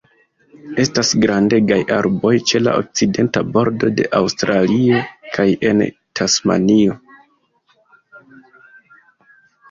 Estas 0.83 1.09
grandegaj 1.23 1.75
arboj 1.97 2.31
ĉe 2.51 2.61
la 2.67 2.71
okcidenta 2.83 3.43
bordo 3.57 3.91
de 3.99 4.05
Aŭstralio 4.19 5.01
kaj 5.35 5.45
en 5.71 5.83
Tasmanio. 6.21 6.97